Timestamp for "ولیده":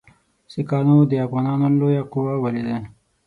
2.43-2.77